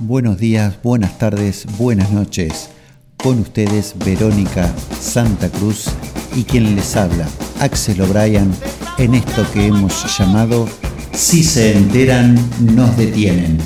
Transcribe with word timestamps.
Buenos 0.00 0.38
días, 0.38 0.74
buenas 0.82 1.18
tardes, 1.18 1.66
buenas 1.78 2.10
noches. 2.10 2.68
Con 3.16 3.38
ustedes 3.38 3.94
Verónica 4.04 4.74
Santa 5.00 5.48
Cruz 5.48 5.86
y 6.34 6.42
quien 6.42 6.74
les 6.74 6.96
habla, 6.96 7.28
Axel 7.60 8.00
O'Brien, 8.02 8.50
en 8.98 9.14
esto 9.14 9.46
que 9.52 9.66
hemos 9.66 10.18
llamado 10.18 10.68
Si 11.12 11.44
se 11.44 11.76
enteran, 11.76 12.34
nos 12.74 12.96
detienen. 12.96 13.56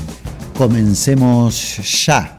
Comencemos 0.54 1.78
ya. 2.06 2.37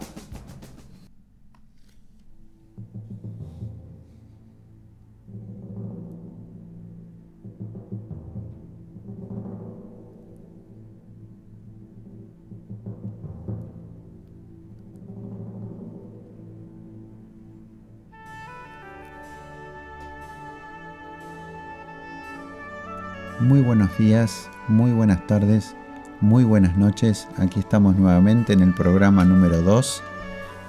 Muy 23.50 23.62
buenos 23.62 23.98
días, 23.98 24.48
muy 24.68 24.92
buenas 24.92 25.26
tardes, 25.26 25.76
muy 26.21 26.44
buenas 26.44 26.78
noches. 26.78 27.28
Aquí 27.36 27.60
estamos 27.60 27.96
nuevamente 27.96 28.54
en 28.54 28.60
el 28.60 28.76
programa 28.76 29.26
número 29.26 29.64
2 29.64 30.04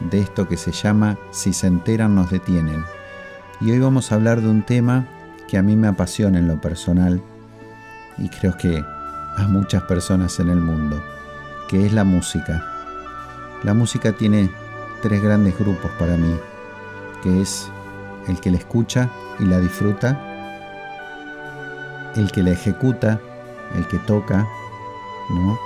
de 0.08 0.20
esto 0.20 0.48
que 0.48 0.56
se 0.56 0.72
llama 0.72 1.18
Si 1.30 1.52
se 1.52 1.66
enteran 1.66 2.14
nos 2.14 2.30
detienen. 2.30 2.82
Y 3.60 3.70
hoy 3.70 3.80
vamos 3.80 4.10
a 4.10 4.14
hablar 4.14 4.40
de 4.40 4.48
un 4.48 4.62
tema 4.62 5.06
que 5.46 5.58
a 5.58 5.62
mí 5.62 5.76
me 5.76 5.88
apasiona 5.88 6.38
en 6.38 6.48
lo 6.48 6.58
personal 6.58 7.20
y 8.16 8.30
creo 8.30 8.56
que 8.56 8.82
a 9.36 9.46
muchas 9.46 9.82
personas 9.82 10.40
en 10.40 10.48
el 10.48 10.60
mundo, 10.62 11.02
que 11.68 11.84
es 11.84 11.92
la 11.92 12.04
música. 12.04 12.64
La 13.62 13.74
música 13.74 14.12
tiene 14.12 14.50
tres 15.02 15.22
grandes 15.22 15.58
grupos 15.58 15.90
para 15.98 16.16
mí, 16.16 16.34
que 17.22 17.42
es 17.42 17.68
el 18.26 18.40
que 18.40 18.50
la 18.50 18.56
escucha 18.56 19.10
y 19.38 19.44
la 19.44 19.60
disfruta, 19.60 20.29
el 22.16 22.30
que 22.32 22.42
la 22.42 22.50
ejecuta, 22.50 23.20
el 23.76 23.86
que 23.88 23.98
toca, 24.00 24.46
¿no? 25.30 25.58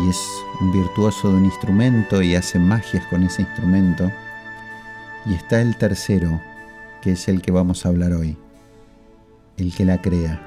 Y 0.00 0.08
es 0.08 0.44
un 0.60 0.72
virtuoso 0.72 1.30
de 1.30 1.36
un 1.36 1.44
instrumento 1.44 2.22
y 2.22 2.34
hace 2.34 2.58
magias 2.58 3.04
con 3.06 3.22
ese 3.22 3.42
instrumento. 3.42 4.10
Y 5.26 5.34
está 5.34 5.60
el 5.60 5.76
tercero, 5.76 6.40
que 7.02 7.12
es 7.12 7.28
el 7.28 7.42
que 7.42 7.50
vamos 7.50 7.84
a 7.84 7.88
hablar 7.88 8.12
hoy, 8.12 8.36
el 9.56 9.74
que 9.74 9.84
la 9.84 10.00
crea. 10.00 10.40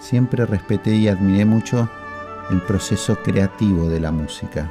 Siempre 0.00 0.44
respeté 0.46 0.94
y 0.96 1.08
admiré 1.08 1.44
mucho 1.44 1.88
el 2.50 2.60
proceso 2.62 3.16
creativo 3.22 3.88
de 3.88 4.00
la 4.00 4.10
música. 4.10 4.70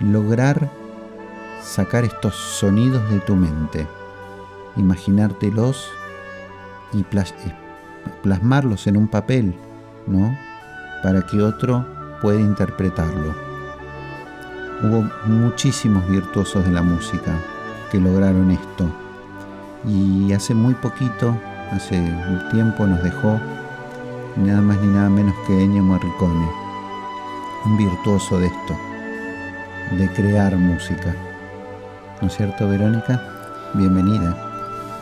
Lograr 0.00 0.70
sacar 1.62 2.04
estos 2.04 2.34
sonidos 2.34 3.08
de 3.10 3.20
tu 3.20 3.36
mente, 3.36 3.86
imaginártelos 4.76 5.90
y 6.92 7.02
plasmarlos 8.22 8.86
en 8.86 8.96
un 8.96 9.08
papel, 9.08 9.54
¿no? 10.06 10.36
Para 11.02 11.22
que 11.26 11.42
otro 11.42 11.84
pueda 12.20 12.40
interpretarlo. 12.40 13.34
Hubo 14.82 15.08
muchísimos 15.26 16.06
virtuosos 16.08 16.64
de 16.64 16.72
la 16.72 16.82
música 16.82 17.32
que 17.90 17.98
lograron 17.98 18.50
esto. 18.50 18.90
Y 19.86 20.32
hace 20.32 20.54
muy 20.54 20.74
poquito, 20.74 21.36
hace 21.70 21.98
un 21.98 22.48
tiempo, 22.50 22.86
nos 22.86 23.02
dejó 23.02 23.40
nada 24.36 24.60
más 24.60 24.78
ni 24.80 24.88
nada 24.88 25.08
menos 25.08 25.34
que 25.46 25.62
Ennio 25.62 25.82
Morricone, 25.82 26.50
un 27.66 27.76
virtuoso 27.76 28.40
de 28.40 28.46
esto, 28.46 28.76
de 29.96 30.08
crear 30.12 30.56
música. 30.56 31.14
¿No 32.20 32.28
es 32.28 32.36
cierto, 32.36 32.68
Verónica? 32.68 33.20
Bienvenida. 33.74 34.36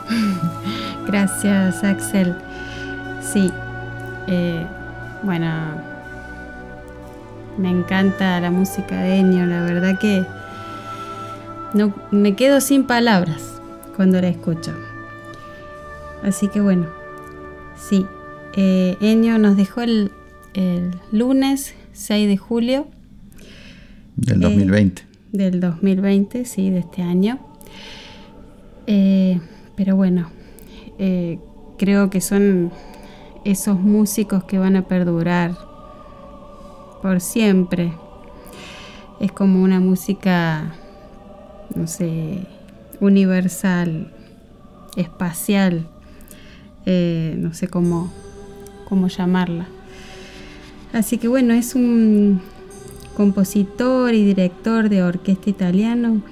Gracias, 1.07 1.83
Axel. 1.85 2.37
Sí, 3.23 3.51
eh, 4.27 4.67
bueno, 5.23 5.49
me 7.57 7.71
encanta 7.71 8.41
la 8.41 8.51
música 8.51 9.01
de 9.01 9.19
Ennio, 9.19 9.47
la 9.47 9.63
verdad 9.63 9.99
que 9.99 10.25
no, 11.73 11.95
me 12.11 12.35
quedo 12.35 12.61
sin 12.61 12.85
palabras 12.85 13.61
cuando 13.97 14.21
la 14.21 14.29
escucho. 14.29 14.73
Así 16.23 16.49
que 16.49 16.61
bueno, 16.61 16.89
sí, 17.77 18.07
eh, 18.57 18.97
Ennio 19.01 19.39
nos 19.39 19.57
dejó 19.57 19.83
el, 19.83 20.11
lunes 21.13 21.75
6 21.93 22.29
de 22.29 22.37
julio. 22.37 22.89
Del 24.17 24.41
2020. 24.41 25.03
Eh, 25.03 25.05
del 25.33 25.61
2020, 25.61 26.45
sí, 26.45 26.71
de 26.71 26.81
este 26.81 27.03
año. 27.03 27.39
pero 28.85 29.97
bueno, 29.97 30.29
creo 31.79 32.11
que 32.11 32.21
son 32.21 32.71
esos 33.45 33.79
músicos 33.79 34.45
que 34.45 34.59
van 34.59 34.77
a 34.77 34.83
perdurar 34.83 35.57
por 37.03 37.21
siempre. 37.21 37.93
Es 39.21 39.33
como 39.33 39.63
una 39.63 39.81
música, 39.81 40.75
no 41.75 41.87
sé, 41.87 42.47
universal, 43.01 44.13
espacial, 44.97 45.87
eh, 46.87 47.35
no 47.39 47.55
sé 47.55 47.69
cómo, 47.69 48.13
cómo 48.89 49.09
llamarla. 49.09 49.67
Así 50.93 51.19
que 51.19 51.29
bueno, 51.29 51.55
es 51.55 51.75
un 51.75 52.41
compositor 53.17 54.15
y 54.15 54.25
director 54.25 54.89
de 54.89 55.03
orquesta 55.03 55.51
italiano 55.51 56.23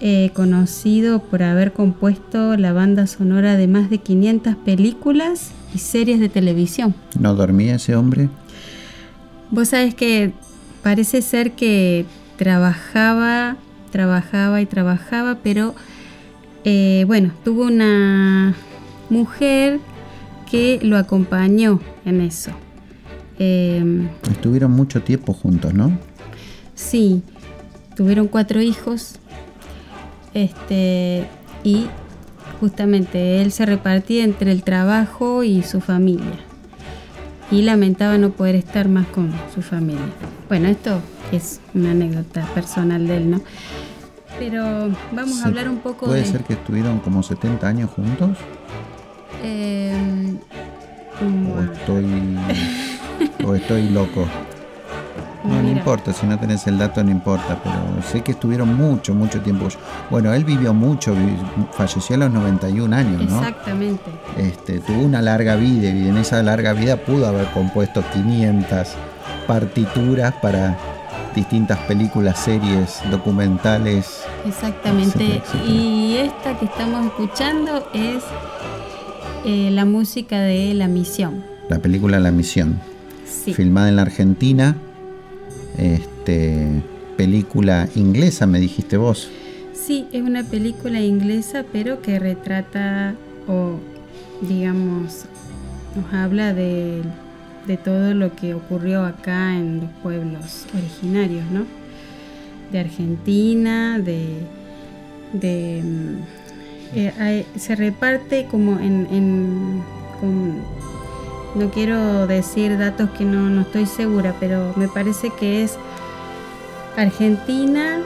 eh, 0.00 0.30
conocido 0.34 1.20
por 1.20 1.42
haber 1.42 1.72
compuesto 1.72 2.56
la 2.56 2.72
banda 2.72 3.06
sonora 3.06 3.56
de 3.56 3.68
más 3.68 3.90
de 3.90 3.98
500 3.98 4.56
películas 4.56 5.52
y 5.74 5.78
series 5.78 6.20
de 6.20 6.28
televisión. 6.28 6.94
¿No 7.18 7.34
dormía 7.34 7.76
ese 7.76 7.94
hombre? 7.96 8.28
Vos 9.50 9.68
sabés 9.68 9.94
que 9.94 10.32
parece 10.82 11.22
ser 11.22 11.52
que 11.52 12.04
trabajaba, 12.36 13.56
trabajaba 13.90 14.60
y 14.60 14.66
trabajaba, 14.66 15.38
pero 15.42 15.74
eh, 16.64 17.04
bueno, 17.06 17.32
tuvo 17.44 17.64
una 17.64 18.54
mujer 19.08 19.80
que 20.50 20.78
lo 20.82 20.96
acompañó 20.96 21.80
en 22.04 22.20
eso. 22.20 22.50
Em, 23.38 24.08
Estuvieron 24.30 24.72
mucho 24.72 25.02
tiempo 25.02 25.32
juntos, 25.32 25.72
¿no? 25.74 25.96
Sí, 26.74 27.22
tuvieron 27.96 28.28
cuatro 28.28 28.60
hijos. 28.60 29.16
Este, 30.34 31.26
y 31.64 31.86
justamente 32.60 33.40
él 33.40 33.50
se 33.50 33.66
repartía 33.66 34.22
entre 34.22 34.52
el 34.52 34.62
trabajo 34.62 35.42
y 35.42 35.62
su 35.62 35.80
familia 35.80 36.38
y 37.50 37.62
lamentaba 37.62 38.16
no 38.18 38.30
poder 38.30 38.54
estar 38.54 38.88
más 38.88 39.06
con 39.08 39.32
su 39.52 39.62
familia. 39.62 40.02
Bueno, 40.48 40.68
esto 40.68 41.00
es 41.32 41.60
una 41.74 41.90
anécdota 41.90 42.44
personal 42.54 43.06
de 43.06 43.16
él, 43.16 43.30
¿no? 43.30 43.40
Pero 44.38 44.90
vamos 45.12 45.42
a 45.42 45.48
hablar 45.48 45.68
un 45.68 45.78
poco 45.78 46.06
¿Puede 46.06 46.24
ser 46.24 46.44
que 46.44 46.54
estuvieron 46.54 47.00
como 47.00 47.22
70 47.22 47.66
años 47.66 47.90
juntos? 47.90 48.38
Eh, 49.42 50.36
o, 51.20 51.72
estoy, 51.72 52.38
o 53.44 53.54
estoy 53.54 53.90
loco. 53.90 54.26
No, 55.44 55.62
no 55.62 55.70
importa, 55.70 56.12
si 56.12 56.26
no 56.26 56.38
tenés 56.38 56.66
el 56.66 56.76
dato 56.76 57.02
no 57.02 57.10
importa, 57.10 57.58
pero 57.62 58.02
sé 58.10 58.22
que 58.22 58.32
estuvieron 58.32 58.76
mucho, 58.76 59.14
mucho 59.14 59.40
tiempo. 59.40 59.68
Bueno, 60.10 60.34
él 60.34 60.44
vivió 60.44 60.74
mucho, 60.74 61.14
falleció 61.72 62.16
a 62.16 62.18
los 62.18 62.30
91 62.30 62.94
años, 62.94 63.22
¿no? 63.22 63.38
Exactamente. 63.38 64.02
Este, 64.36 64.80
tuvo 64.80 65.02
una 65.02 65.22
larga 65.22 65.56
vida 65.56 65.88
y 65.88 66.08
en 66.08 66.18
esa 66.18 66.42
larga 66.42 66.74
vida 66.74 66.96
pudo 66.96 67.26
haber 67.26 67.46
compuesto 67.52 68.04
500 68.12 68.88
partituras 69.46 70.34
para 70.42 70.76
distintas 71.34 71.78
películas, 71.80 72.38
series, 72.38 73.00
documentales. 73.10 74.24
Exactamente. 74.46 75.40
Y 75.66 76.16
esta 76.18 76.58
que 76.58 76.66
estamos 76.66 77.06
escuchando 77.06 77.88
es 77.94 78.24
eh, 79.46 79.70
la 79.70 79.86
música 79.86 80.40
de 80.40 80.74
La 80.74 80.86
Misión. 80.86 81.42
La 81.70 81.78
película 81.78 82.18
La 82.20 82.30
Misión. 82.30 82.78
Sí. 83.24 83.54
Filmada 83.54 83.88
en 83.88 83.96
la 83.96 84.02
Argentina 84.02 84.76
este, 85.78 86.82
película 87.16 87.88
inglesa, 87.94 88.46
me 88.46 88.60
dijiste 88.60 88.96
vos. 88.96 89.30
Sí, 89.72 90.06
es 90.12 90.22
una 90.22 90.44
película 90.44 91.00
inglesa, 91.00 91.64
pero 91.72 92.00
que 92.02 92.18
retrata 92.18 93.14
o, 93.48 93.78
digamos, 94.40 95.24
nos 95.96 96.14
habla 96.14 96.54
de, 96.54 97.02
todo 97.84 98.14
lo 98.14 98.34
que 98.34 98.54
ocurrió 98.54 99.04
acá 99.04 99.56
en 99.56 99.80
los 99.80 99.90
pueblos 100.02 100.66
originarios, 100.74 101.44
¿no? 101.50 101.64
De 102.72 102.80
Argentina, 102.80 103.98
de... 103.98 104.38
de 105.32 105.82
mm, 105.84 106.40
eh, 106.94 107.46
se 107.56 107.76
reparte 107.76 108.46
como 108.50 108.80
en, 108.80 109.82
no 111.54 111.70
quiero 111.70 112.26
decir 112.26 112.78
datos 112.78 113.10
que 113.10 113.24
no, 113.24 113.50
no 113.50 113.62
estoy 113.62 113.86
segura, 113.86 114.34
pero 114.40 114.72
me 114.76 114.88
parece 114.88 115.30
que 115.30 115.62
es 115.64 115.76
Argentina, 116.96 117.98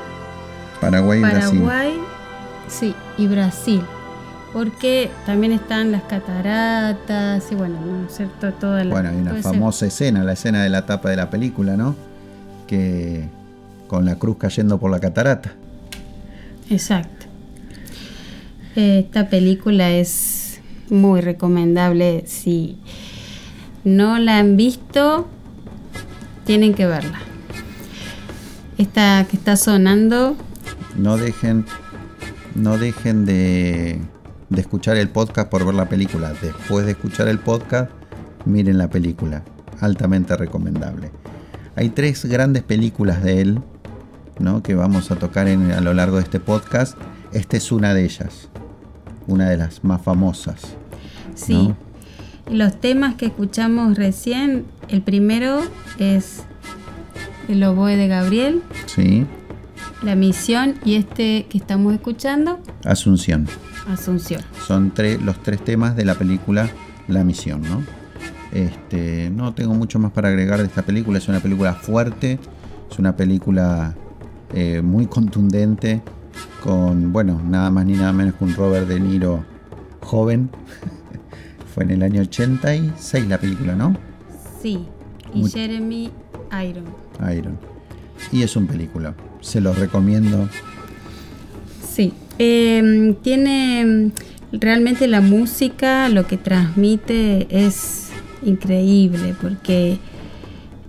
Paraguay 0.81 1.19
y 1.19 1.23
Brasil. 1.23 1.61
Paraguay, 1.63 1.95
sí, 2.69 2.95
y 3.19 3.27
Brasil. 3.27 3.83
Porque 4.53 5.11
también 5.27 5.53
están 5.53 5.91
las 5.91 6.03
cataratas 6.03 7.45
y 7.51 7.55
bueno, 7.57 7.77
¿no 7.85 8.07
es 8.07 8.15
cierto? 8.17 8.53
Toda 8.53 8.85
la, 8.85 8.91
Bueno, 8.93 9.09
hay 9.09 9.17
una 9.17 9.33
ese- 9.33 9.43
famosa 9.43 9.87
escena, 9.87 10.23
la 10.23 10.35
escena 10.35 10.63
de 10.63 10.69
la 10.69 10.87
tapa 10.87 11.11
de 11.11 11.17
la 11.17 11.29
película, 11.29 11.77
¿no? 11.77 11.97
Que 12.69 13.29
con 13.89 14.05
la 14.05 14.17
cruz 14.17 14.37
cayendo 14.39 14.79
por 14.79 14.91
la 14.93 15.01
catarata. 15.01 15.53
Exacto. 16.71 17.27
Esta 18.77 19.29
película 19.29 19.91
es 19.91 20.61
muy 20.89 21.21
recomendable. 21.21 22.23
Si 22.27 22.79
no 23.85 24.19
la 24.19 24.39
han 24.39 24.57
visto, 24.57 25.29
tienen 26.45 26.75
que 26.75 26.87
verla. 26.87 27.21
Esta 28.79 29.27
que 29.31 29.37
está 29.37 29.57
sonando, 29.57 30.37
No 30.97 31.17
dejen, 31.17 31.65
no 32.55 32.77
dejen 32.79 33.25
de, 33.25 34.01
de 34.51 34.61
escuchar 34.61 34.97
el 34.97 35.09
podcast 35.09 35.49
por 35.49 35.65
ver 35.65 35.75
la 35.75 35.89
película. 35.89 36.33
Después 36.41 36.85
de 36.87 36.93
escuchar 36.93 37.29
el 37.29 37.39
podcast, 37.39 37.91
miren 38.45 38.79
la 38.79 38.89
película. 38.89 39.43
Altamente 39.81 40.37
recomendable. 40.37 41.11
Hay 41.77 41.91
tres 41.91 42.25
grandes 42.25 42.63
películas 42.63 43.23
de 43.23 43.41
él, 43.41 43.61
¿no? 44.39 44.63
Que 44.63 44.75
vamos 44.75 45.11
a 45.11 45.17
tocar 45.17 45.49
en- 45.49 45.73
a 45.73 45.81
lo 45.81 45.95
largo 45.95 46.17
de 46.17 46.23
este 46.23 46.41
podcast. 46.41 46.97
Esta 47.33 47.57
es 47.57 47.71
una 47.73 47.95
de 47.95 48.05
ellas. 48.05 48.49
Una 49.27 49.49
de 49.49 49.57
las 49.57 49.83
más 49.85 50.03
famosas. 50.03 50.61
sí. 51.35 51.75
Los 52.51 52.81
temas 52.81 53.15
que 53.15 53.27
escuchamos 53.27 53.97
recién, 53.97 54.67
el 54.89 55.03
primero 55.03 55.61
es 55.99 56.43
El 57.49 57.63
oboe 57.65 57.97
de 57.97 58.09
Gabriel, 58.09 58.63
¿Sí? 58.87 59.27
La 60.03 60.15
misión 60.15 60.75
y 60.85 60.97
este 60.97 61.47
que 61.49 61.57
estamos 61.57 61.95
escuchando, 61.95 62.61
Asunción. 62.85 63.47
Asunción. 63.89 64.43
Son 64.67 64.93
tres, 64.93 65.21
los 65.23 65.43
tres 65.43 65.65
temas 65.65 65.97
de 65.97 66.05
la 66.05 66.15
película 66.15 66.71
La 67.09 67.25
Misión, 67.25 67.63
¿no? 67.63 67.83
Este, 68.53 69.31
no 69.31 69.53
tengo 69.53 69.75
mucho 69.75 69.99
más 69.99 70.13
para 70.13 70.29
agregar 70.29 70.61
de 70.61 70.67
esta 70.67 70.83
película. 70.83 71.19
Es 71.19 71.29
una 71.29 71.41
película 71.41 71.75
fuerte, 71.75 72.39
es 72.91 72.99
una 72.99 73.17
película 73.17 73.95
eh, 74.55 74.81
muy 74.83 75.07
contundente, 75.07 76.03
con, 76.63 77.13
bueno, 77.13 77.41
nada 77.45 77.71
más 77.71 77.85
ni 77.85 77.95
nada 77.95 78.13
menos 78.13 78.35
que 78.35 78.45
un 78.45 78.55
Robert 78.55 78.87
De 78.87 79.01
Niro 79.01 79.45
joven. 80.01 80.51
Fue 81.75 81.85
en 81.85 81.91
el 81.91 82.03
año 82.03 82.23
86 82.23 83.27
la 83.27 83.39
película, 83.39 83.75
¿no? 83.75 83.97
Sí. 84.63 84.79
Y 85.35 85.41
Muy- 85.41 85.51
Jeremy 85.51 86.11
Iron. 86.65 86.85
Iron. 87.37 87.59
Y 88.31 88.43
es 88.43 88.55
un 88.57 88.67
película. 88.67 89.15
Se 89.41 89.61
los 89.61 89.77
recomiendo. 89.79 90.49
Sí, 91.93 92.13
eh, 92.39 93.15
tiene 93.23 94.11
realmente 94.53 95.09
la 95.09 95.21
música, 95.21 96.09
lo 96.09 96.27
que 96.27 96.37
transmite 96.37 97.47
es 97.51 98.11
increíble 98.45 99.35
porque 99.41 99.99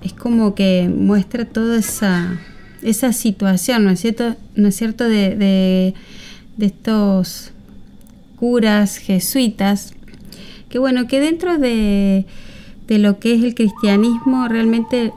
es 0.04 0.14
como 0.14 0.54
que 0.54 0.88
muestra 0.94 1.46
toda 1.46 1.78
esa, 1.80 2.40
esa 2.84 3.12
situación, 3.12 3.86
¿no 3.86 3.90
es 3.92 4.00
cierto? 4.02 4.36
¿No 4.56 4.68
es 4.68 4.76
cierto? 4.76 5.04
De, 5.06 5.36
de- 5.36 5.94
de 6.58 6.66
estos 6.68 7.52
curas 8.38 8.98
jesuitas, 8.98 9.94
que 10.70 10.80
bueno, 10.80 11.08
que 11.08 11.20
dentro 11.20 11.58
de, 11.58 12.26
de 12.88 13.00
lo 13.00 13.20
que 13.20 13.36
es 13.36 13.44
el 13.44 13.56
cristianismo 13.56 14.48
realmente 14.48 15.14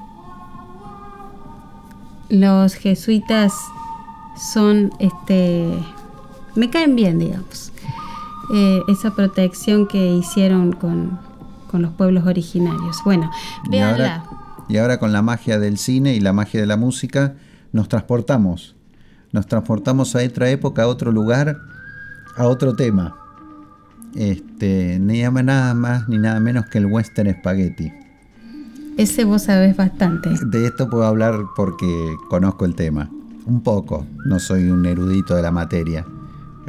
los 2.28 2.74
jesuitas 2.74 3.52
son 4.36 4.92
este 4.98 5.72
me 6.54 6.70
caen 6.70 6.94
bien 6.96 7.18
digamos 7.18 7.72
Eh, 8.50 8.80
esa 8.88 9.14
protección 9.14 9.86
que 9.86 10.14
hicieron 10.14 10.72
con, 10.72 11.18
con 11.70 11.82
los 11.82 11.92
pueblos 11.92 12.24
originarios 12.26 12.96
bueno 13.04 13.30
Y 13.66 13.70
véanla 13.72 14.16
ahora, 14.16 14.24
y 14.68 14.76
ahora 14.78 14.98
con 14.98 15.12
la 15.12 15.20
magia 15.20 15.58
del 15.58 15.76
cine 15.76 16.14
y 16.14 16.20
la 16.20 16.32
magia 16.32 16.58
de 16.58 16.66
la 16.66 16.78
música 16.78 17.34
nos 17.72 17.88
transportamos. 17.88 18.74
Nos 19.32 19.46
transportamos 19.46 20.16
a 20.16 20.20
otra 20.24 20.48
época, 20.48 20.84
a 20.84 20.86
otro 20.86 21.12
lugar, 21.12 21.58
a 22.36 22.46
otro 22.46 22.74
tema. 22.74 23.16
Este, 24.22 24.98
ni 25.00 25.22
ama- 25.22 25.44
nada 25.44 25.74
más 25.74 26.08
ni 26.08 26.18
nada 26.18 26.40
menos 26.40 26.66
que 26.66 26.78
el 26.78 26.86
western 26.86 27.30
spaghetti. 27.34 27.92
ese 28.96 29.22
vos 29.22 29.44
sabés 29.44 29.76
bastante 29.76 30.30
De 30.46 30.66
esto 30.66 30.90
puedo 30.90 31.04
hablar 31.04 31.36
porque 31.54 31.86
conozco 32.28 32.64
el 32.64 32.74
tema. 32.74 33.08
Un 33.46 33.60
poco, 33.62 34.04
no 34.26 34.40
soy 34.40 34.70
un 34.70 34.84
erudito 34.86 35.36
de 35.36 35.42
la 35.42 35.52
materia. 35.52 36.04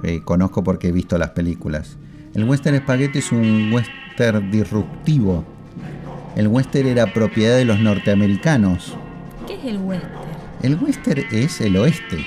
Eh, 0.04 0.22
conozco 0.24 0.64
porque 0.64 0.90
he 0.90 0.92
visto 0.92 1.18
las 1.18 1.32
películas. 1.32 1.98
El 2.36 2.44
western 2.44 2.78
spaghetti 2.78 3.18
es 3.18 3.32
un 3.32 3.72
western 3.74 4.52
disruptivo. 4.52 5.44
El 6.36 6.50
western 6.50 6.88
era 6.88 7.12
propiedad 7.12 7.58
de 7.58 7.66
los 7.66 7.80
norteamericanos. 7.80 8.96
¿qué 9.48 9.56
es 9.56 9.66
el 9.66 9.80
western? 9.80 10.12
El 10.62 10.76
western 10.76 11.24
es 11.32 11.60
el 11.62 11.76
oeste. 11.78 12.18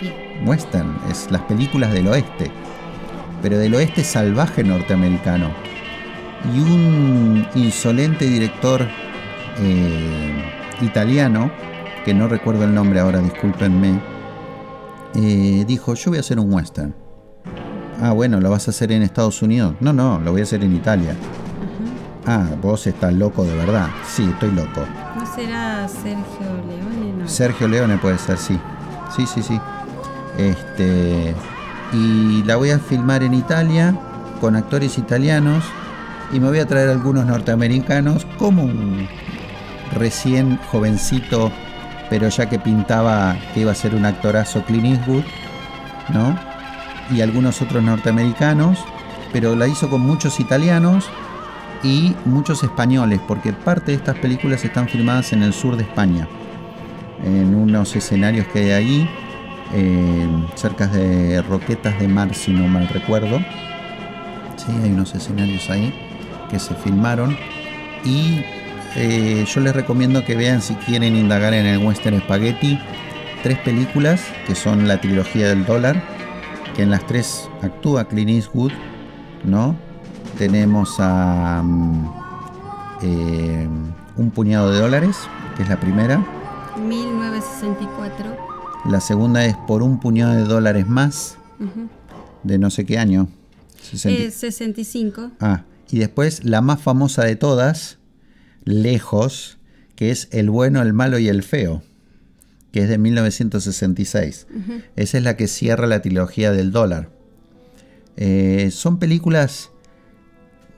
Bien. 0.00 0.14
Western 0.44 0.96
es 1.08 1.30
las 1.30 1.42
películas 1.42 1.92
del 1.92 2.08
oeste. 2.08 2.50
Pero 3.42 3.58
del 3.58 3.74
oeste 3.74 4.04
salvaje 4.04 4.62
norteamericano. 4.62 5.50
Y 6.54 6.60
un 6.60 7.46
insolente 7.54 8.26
director 8.26 8.86
eh, 9.58 10.44
italiano, 10.80 11.50
que 12.04 12.14
no 12.14 12.28
recuerdo 12.28 12.64
el 12.64 12.74
nombre 12.74 13.00
ahora, 13.00 13.20
discúlpenme, 13.20 14.00
eh, 15.14 15.64
dijo, 15.66 15.94
yo 15.94 16.10
voy 16.10 16.18
a 16.18 16.20
hacer 16.20 16.38
un 16.38 16.52
western. 16.52 16.94
Ah, 18.00 18.12
bueno, 18.12 18.40
¿lo 18.40 18.50
vas 18.50 18.66
a 18.68 18.70
hacer 18.70 18.92
en 18.92 19.02
Estados 19.02 19.42
Unidos? 19.42 19.74
No, 19.80 19.92
no, 19.92 20.18
lo 20.20 20.32
voy 20.32 20.40
a 20.40 20.44
hacer 20.44 20.64
en 20.64 20.74
Italia. 20.74 21.14
Ah, 22.26 22.46
vos 22.62 22.86
estás 22.86 23.12
loco 23.12 23.44
de 23.44 23.54
verdad. 23.56 23.88
Sí, 24.06 24.24
estoy 24.24 24.52
loco. 24.52 24.84
¿no 25.16 25.26
será 25.34 25.88
Sergio 25.88 26.46
Leone? 26.68 27.12
No. 27.18 27.28
Sergio 27.28 27.68
Leone 27.68 27.98
puede 27.98 28.18
ser, 28.18 28.38
sí. 28.38 28.58
Sí, 29.14 29.26
sí, 29.26 29.42
sí. 29.42 29.60
Este. 30.38 31.34
Y 31.92 32.42
la 32.44 32.56
voy 32.56 32.70
a 32.70 32.78
filmar 32.78 33.22
en 33.22 33.34
Italia 33.34 33.98
con 34.40 34.56
actores 34.56 34.96
italianos 34.98 35.64
y 36.32 36.38
me 36.38 36.48
voy 36.48 36.60
a 36.60 36.66
traer 36.66 36.88
algunos 36.88 37.26
norteamericanos 37.26 38.26
como 38.38 38.62
un 38.62 39.08
recién 39.92 40.56
jovencito, 40.70 41.50
pero 42.08 42.28
ya 42.28 42.48
que 42.48 42.58
pintaba 42.58 43.36
que 43.52 43.60
iba 43.60 43.72
a 43.72 43.74
ser 43.74 43.94
un 43.94 44.06
actorazo 44.06 44.64
Clint 44.64 44.86
Eastwood, 44.86 45.24
¿no? 46.14 46.38
Y 47.10 47.22
algunos 47.22 47.60
otros 47.60 47.82
norteamericanos, 47.82 48.78
pero 49.32 49.56
la 49.56 49.66
hizo 49.66 49.90
con 49.90 50.02
muchos 50.02 50.38
italianos 50.38 51.10
y 51.82 52.14
muchos 52.24 52.62
españoles, 52.62 53.20
porque 53.26 53.52
parte 53.52 53.90
de 53.90 53.96
estas 53.96 54.16
películas 54.18 54.64
están 54.64 54.88
filmadas 54.88 55.32
en 55.32 55.42
el 55.42 55.52
sur 55.52 55.76
de 55.76 55.82
España 55.82 56.28
en 57.24 57.54
unos 57.54 57.94
escenarios 57.96 58.46
que 58.48 58.60
hay 58.60 58.70
ahí, 58.70 59.10
eh, 59.72 60.28
cerca 60.54 60.86
de 60.86 61.42
Roquetas 61.42 61.98
de 61.98 62.08
Mar, 62.08 62.34
si 62.34 62.52
no 62.52 62.66
mal 62.68 62.88
recuerdo. 62.88 63.38
Sí, 64.56 64.72
hay 64.82 64.90
unos 64.90 65.14
escenarios 65.14 65.70
ahí 65.70 65.94
que 66.50 66.58
se 66.58 66.74
filmaron. 66.74 67.36
Y 68.04 68.44
eh, 68.96 69.44
yo 69.46 69.60
les 69.60 69.74
recomiendo 69.74 70.24
que 70.24 70.34
vean, 70.36 70.60
si 70.62 70.74
quieren 70.74 71.16
indagar 71.16 71.54
en 71.54 71.66
el 71.66 71.78
Western 71.84 72.18
Spaghetti, 72.20 72.78
tres 73.42 73.58
películas 73.58 74.22
que 74.46 74.54
son 74.54 74.88
la 74.88 75.00
trilogía 75.00 75.48
del 75.48 75.64
dólar, 75.64 76.02
que 76.74 76.82
en 76.82 76.90
las 76.90 77.06
tres 77.06 77.48
actúa 77.62 78.04
Clint 78.04 78.30
Eastwood, 78.30 78.72
¿no? 79.44 79.76
Tenemos 80.38 80.96
a 80.98 81.62
mm, 81.62 82.12
eh, 83.02 83.68
Un 84.16 84.30
puñado 84.30 84.70
de 84.72 84.80
dólares, 84.80 85.16
que 85.56 85.62
es 85.62 85.68
la 85.68 85.78
primera. 85.78 86.22
1964. 86.76 88.49
La 88.88 89.00
segunda 89.00 89.44
es 89.44 89.56
por 89.56 89.82
un 89.82 90.00
puñado 90.00 90.34
de 90.34 90.44
dólares 90.44 90.88
más, 90.88 91.36
de 92.42 92.58
no 92.58 92.70
sé 92.70 92.86
qué 92.86 92.98
año. 92.98 93.28
60 93.82 94.22
Eh, 94.22 94.30
65. 94.30 95.32
Ah, 95.40 95.64
y 95.90 95.98
después 95.98 96.44
la 96.44 96.60
más 96.60 96.80
famosa 96.80 97.24
de 97.24 97.36
todas, 97.36 97.98
lejos, 98.64 99.58
que 99.96 100.10
es 100.10 100.28
El 100.32 100.50
bueno, 100.50 100.80
el 100.82 100.92
malo 100.92 101.18
y 101.18 101.28
el 101.28 101.42
feo, 101.42 101.82
que 102.72 102.82
es 102.82 102.88
de 102.88 102.98
1966. 102.98 104.46
Esa 104.96 105.18
es 105.18 105.24
la 105.24 105.36
que 105.36 105.46
cierra 105.48 105.86
la 105.86 106.00
trilogía 106.02 106.52
del 106.52 106.72
dólar. 106.72 107.10
Eh, 108.16 108.70
son 108.72 108.98
películas 108.98 109.70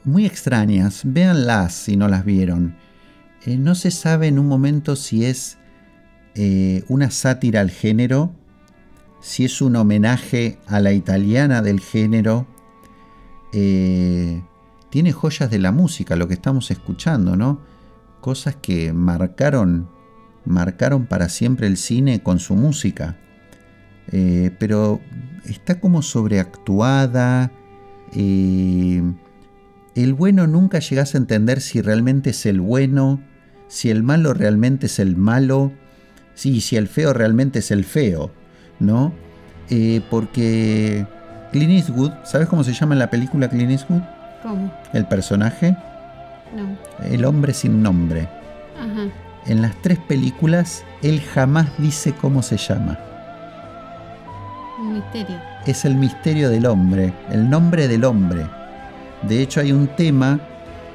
muy 0.04 0.26
extrañas, 0.26 1.02
véanlas 1.04 1.74
si 1.74 1.96
no 1.96 2.08
las 2.08 2.24
vieron. 2.24 2.74
Eh, 3.46 3.56
no 3.56 3.74
se 3.74 3.90
sabe 3.90 4.26
en 4.28 4.38
un 4.38 4.46
momento 4.46 4.96
si 4.96 5.24
es 5.24 5.58
eh, 6.34 6.84
una 6.88 7.10
sátira 7.10 7.60
al 7.60 7.70
género, 7.70 8.32
si 9.20 9.44
es 9.44 9.60
un 9.60 9.76
homenaje 9.76 10.58
a 10.66 10.80
la 10.80 10.92
italiana 10.92 11.62
del 11.62 11.80
género. 11.80 12.46
Eh, 13.52 14.42
tiene 14.90 15.12
joyas 15.12 15.50
de 15.50 15.58
la 15.58 15.72
música, 15.72 16.16
lo 16.16 16.28
que 16.28 16.34
estamos 16.34 16.70
escuchando, 16.70 17.36
¿no? 17.36 17.60
Cosas 18.20 18.56
que 18.56 18.92
marcaron 18.92 19.88
marcaron 20.44 21.06
para 21.06 21.28
siempre 21.28 21.66
el 21.66 21.76
cine 21.76 22.22
con 22.22 22.38
su 22.38 22.54
música. 22.54 23.16
Eh, 24.10 24.50
pero 24.58 25.00
está 25.44 25.80
como 25.80 26.02
sobreactuada. 26.02 27.52
El 28.12 29.14
bueno 30.14 30.46
nunca 30.46 30.80
llegas 30.80 31.14
a 31.14 31.18
entender 31.18 31.60
si 31.60 31.80
realmente 31.80 32.30
es 32.30 32.46
el 32.46 32.60
bueno, 32.60 33.22
si 33.68 33.90
el 33.90 34.02
malo 34.02 34.34
realmente 34.34 34.86
es 34.86 34.98
el 34.98 35.16
malo, 35.16 35.72
si, 36.34 36.60
si 36.60 36.76
el 36.76 36.88
feo 36.88 37.12
realmente 37.12 37.60
es 37.60 37.70
el 37.70 37.84
feo, 37.84 38.30
¿no? 38.78 39.12
Eh, 39.70 40.00
porque 40.10 41.06
Clint 41.52 41.72
Eastwood, 41.72 42.12
¿sabes 42.24 42.48
cómo 42.48 42.64
se 42.64 42.72
llama 42.72 42.94
en 42.94 42.98
la 42.98 43.10
película 43.10 43.48
Clint 43.48 43.70
Eastwood? 43.70 44.02
¿Cómo? 44.42 44.72
El 44.92 45.06
personaje. 45.06 45.76
No. 46.56 46.76
El 47.06 47.24
hombre 47.24 47.54
sin 47.54 47.82
nombre. 47.82 48.28
Ajá. 48.78 49.08
En 49.46 49.62
las 49.62 49.80
tres 49.82 49.98
películas, 49.98 50.84
él 51.02 51.20
jamás 51.20 51.66
dice 51.78 52.12
cómo 52.12 52.42
se 52.42 52.56
llama. 52.56 52.98
Un 54.80 54.94
misterio. 54.94 55.36
Es 55.66 55.84
el 55.84 55.94
misterio 55.94 56.48
del 56.50 56.66
hombre, 56.66 57.12
el 57.30 57.48
nombre 57.48 57.88
del 57.88 58.04
hombre. 58.04 58.46
De 59.22 59.40
hecho, 59.40 59.60
hay 59.60 59.72
un 59.72 59.86
tema 59.88 60.40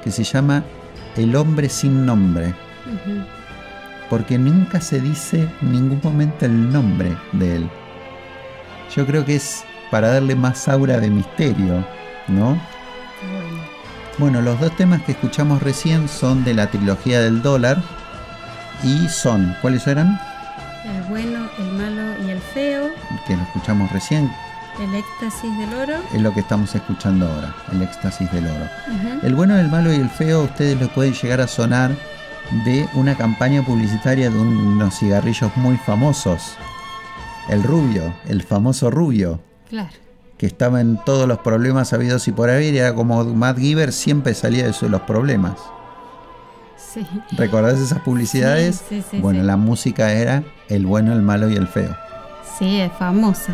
que 0.03 0.11
se 0.11 0.23
llama 0.23 0.63
El 1.15 1.35
hombre 1.35 1.69
sin 1.69 2.05
nombre, 2.05 2.53
Ujú. 2.85 3.21
Porque 4.09 4.37
nunca 4.37 4.81
se 4.81 4.99
dice 5.01 5.47
en 5.61 5.71
ningún 5.71 5.99
momento 6.03 6.45
el 6.45 6.71
nombre 6.71 7.15
de 7.33 7.57
él. 7.57 7.69
Yo 8.95 9.05
creo 9.05 9.25
que 9.25 9.35
es 9.35 9.63
para 9.91 10.09
darle 10.13 10.35
más 10.35 10.67
aura 10.67 10.99
de 10.99 11.09
misterio, 11.09 11.85
¿no? 12.27 12.59
Bueno. 14.17 14.41
Los 14.41 14.59
dos 14.59 14.75
temas 14.75 15.03
que 15.03 15.11
escuchamos 15.11 15.61
recién 15.61 16.07
son 16.07 16.43
de 16.43 16.53
la 16.55 16.67
trilogía 16.67 17.21
del 17.21 17.41
dólar 17.41 17.77
y 18.83 19.07
son, 19.09 19.55
¿cuáles 19.61 19.85
eran? 19.85 20.19
El 20.85 21.03
bueno, 21.03 21.47
el 21.59 21.71
malo 21.73 22.01
y 22.25 22.31
el 22.31 22.39
feo. 22.39 22.89
Que 23.27 23.35
lo 23.35 23.43
escuchamos 23.43 23.91
recién, 23.91 24.31
El 24.81 24.95
éxtasis 24.95 25.57
del 25.59 25.73
oro. 25.73 25.95
es 26.13 26.21
lo 26.21 26.33
que 26.33 26.39
estamos 26.39 26.73
escuchando 26.73 27.27
ahora, 27.27 27.53
el 27.71 27.81
éxtasis 27.83 28.31
del 28.31 28.47
oro. 28.47 28.67
El 29.21 29.35
bueno, 29.35 29.57
el 29.57 29.67
malo 29.69 29.93
y 29.93 29.97
el 29.97 30.09
feo, 30.09 30.43
ustedes 30.43 30.79
lo 30.79 30.87
pueden 30.89 31.13
llegar 31.13 31.41
a 31.41 31.47
sonar 31.47 31.91
de 32.65 32.87
una 32.93 33.15
campaña 33.15 33.63
publicitaria 33.63 34.29
de 34.29 34.37
unos 34.39 34.97
cigarrillos 34.99 35.55
muy 35.57 35.77
famosos. 35.77 36.55
El 37.49 37.63
rubio, 37.63 38.13
el 38.27 38.43
famoso 38.43 38.89
rubio, 38.91 39.39
Claro. 39.69 39.89
que 40.37 40.45
estaba 40.45 40.81
en 40.81 40.97
todos 41.05 41.27
los 41.27 41.39
problemas 41.39 41.93
habidos 41.93 42.27
y 42.27 42.31
por 42.31 42.49
haber, 42.49 42.73
y 42.73 42.77
era 42.77 42.93
como 42.93 43.23
Matt 43.23 43.57
Giver, 43.57 43.91
siempre 43.93 44.33
salía 44.33 44.65
de 44.69 44.89
los 44.89 45.01
problemas. 45.01 45.53
Sí. 46.75 47.05
¿Recordás 47.37 47.79
esas 47.79 47.99
publicidades? 47.99 48.83
Sí, 48.87 49.01
sí, 49.01 49.05
sí, 49.11 49.19
bueno, 49.19 49.43
la 49.43 49.57
música 49.57 50.11
era 50.11 50.43
el 50.69 50.85
bueno, 50.85 51.13
el 51.13 51.21
malo 51.21 51.49
y 51.49 51.55
el 51.55 51.67
feo. 51.67 51.95
Sí, 52.57 52.79
es 52.81 52.91
famosa. 52.93 53.53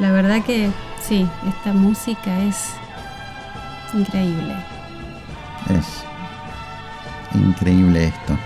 La 0.00 0.12
verdad 0.12 0.42
que 0.44 0.70
sí, 1.00 1.26
esta 1.48 1.72
música 1.72 2.38
es 2.44 2.56
increíble. 3.94 4.54
Es 5.70 6.04
increíble 7.34 8.06
esto. 8.06 8.38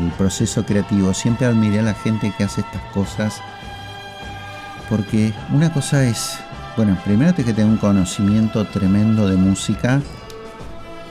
El 0.00 0.10
proceso 0.12 0.64
creativo. 0.64 1.14
Siempre 1.14 1.46
admiré 1.46 1.80
a 1.80 1.82
la 1.82 1.94
gente 1.94 2.32
que 2.36 2.44
hace 2.44 2.60
estas 2.60 2.82
cosas. 2.92 3.40
Porque 4.88 5.32
una 5.52 5.72
cosa 5.72 6.04
es, 6.04 6.38
bueno, 6.76 6.96
primero 7.04 7.32
tienes 7.34 7.52
que 7.52 7.60
tener 7.60 7.70
un 7.70 7.78
conocimiento 7.78 8.64
tremendo 8.66 9.28
de 9.28 9.36
música 9.36 10.00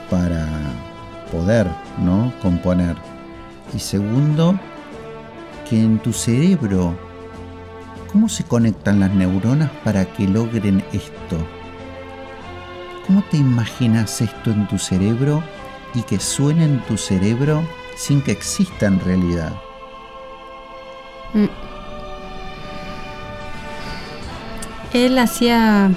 para 0.09 0.47
poder, 1.31 1.67
¿no? 1.99 2.33
Componer. 2.41 2.95
Y 3.75 3.79
segundo, 3.79 4.59
que 5.69 5.79
en 5.79 5.99
tu 5.99 6.13
cerebro, 6.13 6.97
¿cómo 8.11 8.29
se 8.29 8.43
conectan 8.43 8.99
las 8.99 9.11
neuronas 9.11 9.69
para 9.83 10.05
que 10.05 10.27
logren 10.27 10.83
esto? 10.93 11.37
¿Cómo 13.05 13.23
te 13.29 13.37
imaginas 13.37 14.21
esto 14.21 14.51
en 14.51 14.67
tu 14.67 14.77
cerebro 14.77 15.43
y 15.93 16.03
que 16.03 16.19
suene 16.19 16.65
en 16.65 16.79
tu 16.81 16.97
cerebro 16.97 17.63
sin 17.95 18.21
que 18.21 18.31
exista 18.31 18.85
en 18.87 18.99
realidad? 18.99 19.53
Mm. 21.33 21.45
Él 24.93 25.17
hacía, 25.19 25.91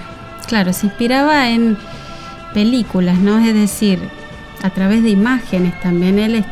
claro, 0.49 0.73
se 0.73 0.87
inspiraba 0.87 1.50
en 1.50 1.78
películas, 2.52 3.18
¿no? 3.18 3.38
Es 3.38 3.54
decir, 3.54 4.00
a 4.62 4.70
través 4.70 5.02
de 5.02 5.11
imágenes 5.11 5.78
también. 5.80 6.18
Él 6.18 6.44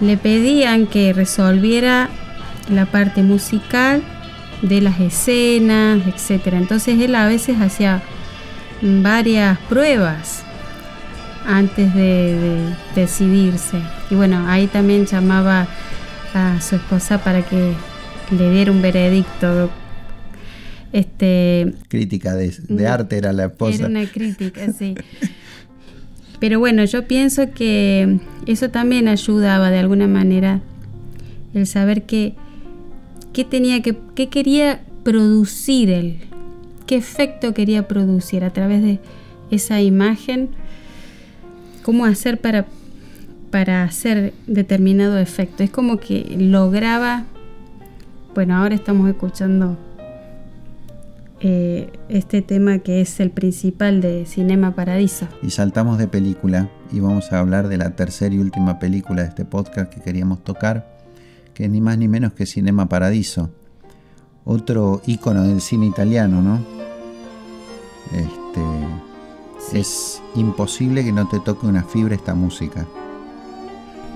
le 0.00 0.16
pedían 0.16 0.86
que 0.86 1.12
resolviera 1.12 2.08
la 2.68 2.86
parte 2.86 3.22
musical 3.22 4.02
de 4.62 4.80
las 4.80 5.00
escenas, 5.00 6.06
etcétera. 6.06 6.58
Entonces 6.58 7.00
él 7.00 7.14
a 7.14 7.26
veces 7.26 7.60
hacía 7.60 8.02
varias 8.80 9.58
pruebas 9.68 10.44
antes 11.46 11.94
de, 11.94 12.02
de 12.38 12.74
decidirse. 12.94 13.78
Y 14.10 14.14
bueno, 14.14 14.44
ahí 14.48 14.66
también 14.66 15.06
llamaba 15.06 15.66
a 16.34 16.60
su 16.60 16.76
esposa 16.76 17.22
para 17.22 17.42
que 17.42 17.72
le 18.36 18.50
diera 18.50 18.70
un 18.72 18.82
veredicto. 18.82 19.70
Este, 20.92 21.74
Crítica 21.88 22.34
de, 22.34 22.50
de 22.68 22.84
No, 22.84 22.90
arte 22.92 23.16
era 23.16 23.32
la 23.32 23.44
esposa. 23.46 23.74
era 23.76 23.86
una 23.86 24.06
crítica, 24.06 24.72
sí. 24.72 24.94
Pero 26.38 26.58
bueno, 26.58 26.84
yo 26.84 27.06
pienso 27.06 27.52
que 27.52 28.18
eso 28.46 28.68
también 28.70 29.08
ayudaba 29.08 29.70
de 29.70 29.78
alguna 29.78 30.06
manera 30.08 30.60
el 31.54 31.66
saber 31.66 32.02
que 32.02 32.34
qué 33.32 33.44
tenía 33.44 33.80
que 33.80 33.96
qué 34.14 34.28
quería 34.28 34.82
producir 35.04 35.88
él, 35.90 36.18
qué 36.86 36.96
efecto 36.96 37.54
quería 37.54 37.86
producir 37.88 38.44
a 38.44 38.50
través 38.52 38.82
de 38.82 38.98
esa 39.50 39.80
imagen, 39.80 40.50
cómo 41.82 42.04
hacer 42.04 42.40
para 42.40 42.66
para 43.50 43.84
hacer 43.84 44.32
determinado 44.46 45.18
efecto. 45.18 45.62
Es 45.62 45.70
como 45.70 45.98
que 45.98 46.24
lograba 46.38 47.26
bueno, 48.34 48.56
ahora 48.56 48.74
estamos 48.74 49.10
escuchando 49.10 49.76
eh, 51.40 51.92
este 52.08 52.40
tema 52.40 52.78
que 52.78 53.02
es 53.02 53.20
el 53.20 53.30
principal 53.30 54.00
de 54.00 54.24
Cinema 54.24 54.74
Paradiso. 54.74 55.28
Y 55.42 55.50
saltamos 55.50 55.98
de 55.98 56.08
película 56.08 56.70
y 56.90 57.00
vamos 57.00 57.30
a 57.32 57.40
hablar 57.40 57.68
de 57.68 57.76
la 57.76 57.90
tercera 57.90 58.34
y 58.34 58.38
última 58.38 58.78
película 58.78 59.22
de 59.22 59.28
este 59.28 59.44
podcast 59.44 59.92
que 59.92 60.00
queríamos 60.00 60.42
tocar, 60.44 60.98
que 61.52 61.64
es 61.64 61.70
ni 61.70 61.82
más 61.82 61.98
ni 61.98 62.08
menos 62.08 62.32
que 62.32 62.46
Cinema 62.46 62.88
Paradiso. 62.88 63.50
Otro 64.44 65.02
ícono 65.06 65.42
del 65.42 65.60
cine 65.60 65.86
italiano, 65.86 66.40
¿no? 66.40 66.64
Este, 68.12 68.60
Sí. 69.70 69.78
Es 69.78 70.22
imposible 70.34 71.04
que 71.04 71.12
no 71.12 71.28
te 71.28 71.40
toque 71.40 71.66
una 71.66 71.82
fibra 71.84 72.14
esta 72.14 72.34
música. 72.34 72.86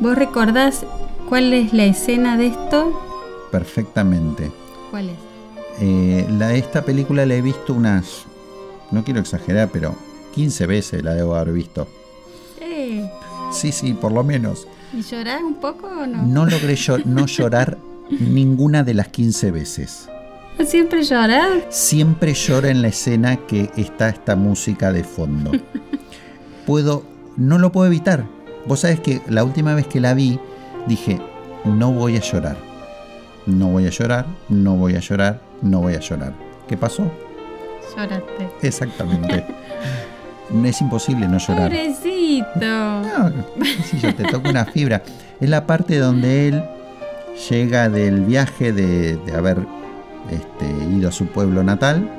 ¿Vos 0.00 0.16
recordás 0.16 0.84
cuál 1.28 1.52
es 1.52 1.72
la 1.72 1.84
escena 1.86 2.36
de 2.36 2.48
esto? 2.48 3.00
Perfectamente. 3.50 4.50
¿Cuál 4.90 5.10
es? 5.10 5.16
Eh, 5.80 6.26
la, 6.30 6.54
esta 6.54 6.82
película 6.82 7.24
la 7.26 7.34
he 7.34 7.42
visto 7.42 7.72
unas, 7.74 8.24
no 8.90 9.04
quiero 9.04 9.20
exagerar, 9.20 9.70
pero 9.72 9.94
15 10.34 10.66
veces 10.66 11.02
la 11.02 11.14
debo 11.14 11.34
haber 11.34 11.52
visto. 11.54 11.86
Sí. 12.58 13.04
Sí, 13.52 13.72
sí, 13.72 13.92
por 13.94 14.12
lo 14.12 14.24
menos. 14.24 14.66
¿Y 14.92 15.02
llorás 15.02 15.42
un 15.42 15.54
poco 15.54 15.86
o 15.86 16.06
no? 16.06 16.22
No 16.22 16.46
logré 16.46 16.74
llo- 16.76 17.04
no 17.04 17.26
llorar 17.26 17.78
ninguna 18.10 18.82
de 18.84 18.94
las 18.94 19.08
15 19.08 19.50
veces. 19.50 20.08
¿Siempre 20.64 21.02
llorás? 21.02 21.64
Siempre 21.68 22.32
lloro 22.32 22.68
en 22.68 22.82
la 22.82 22.88
escena 22.88 23.36
que 23.36 23.70
está 23.76 24.08
esta 24.08 24.36
música 24.36 24.90
de 24.90 25.04
fondo. 25.04 25.52
Puedo, 26.66 27.04
no 27.36 27.58
lo 27.58 27.70
puedo 27.70 27.86
evitar. 27.86 28.24
Vos 28.66 28.80
sabés 28.80 29.00
que 29.00 29.20
la 29.28 29.44
última 29.44 29.74
vez 29.74 29.86
que 29.86 30.00
la 30.00 30.14
vi, 30.14 30.40
dije, 30.88 31.20
no 31.64 31.92
voy 31.92 32.16
a 32.16 32.20
llorar. 32.20 32.56
No 33.44 33.68
voy 33.68 33.86
a 33.86 33.90
llorar, 33.90 34.26
no 34.48 34.74
voy 34.74 34.96
a 34.96 35.00
llorar, 35.00 35.40
no 35.62 35.82
voy 35.82 35.94
a 35.94 36.00
llorar. 36.00 36.32
¿Qué 36.66 36.76
pasó? 36.76 37.08
Lloraste. 37.96 38.48
Exactamente. 38.62 39.44
es 40.64 40.80
imposible 40.80 41.28
no 41.28 41.38
llorar. 41.38 41.70
Pobrecito. 41.70 42.56
No, 42.56 43.32
si 43.84 44.00
yo 44.00 44.12
te 44.12 44.24
toco 44.24 44.48
una 44.48 44.64
fibra. 44.64 45.02
Es 45.40 45.48
la 45.48 45.66
parte 45.66 45.98
donde 45.98 46.48
él 46.48 46.64
llega 47.48 47.88
del 47.88 48.24
viaje 48.24 48.72
de, 48.72 49.16
de 49.16 49.32
haber 49.36 49.58
este, 50.30 50.66
ido 50.94 51.08
a 51.08 51.12
su 51.12 51.26
pueblo 51.26 51.62
natal 51.62 52.10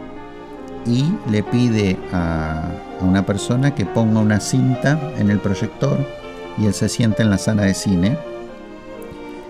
y 0.86 1.06
le 1.30 1.44
pide 1.44 1.98
a, 2.14 2.72
una 3.02 3.26
persona 3.26 3.76
que 3.76 3.86
ponga 3.86 4.20
una 4.20 4.40
cinta 4.40 5.00
en 5.18 5.30
el 5.30 5.40
proyector 5.40 5.98
y 6.58 6.66
él 6.66 6.74
se 6.74 6.90
sienta 6.90 7.22
en 7.22 7.30
la 7.30 7.38
sala 7.38 7.64
de 7.64 7.74
cine 7.74 8.18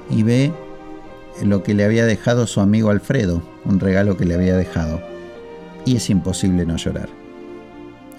y 0.09 0.23
ve 0.23 0.51
lo 1.43 1.63
que 1.63 1.73
le 1.73 1.85
había 1.85 2.05
dejado 2.05 2.47
su 2.47 2.59
amigo 2.59 2.89
Alfredo, 2.89 3.41
un 3.65 3.79
regalo 3.79 4.17
que 4.17 4.25
le 4.25 4.33
había 4.33 4.57
dejado. 4.57 5.01
Y 5.85 5.95
es 5.95 6.09
imposible 6.09 6.65
no 6.65 6.75
llorar. 6.75 7.09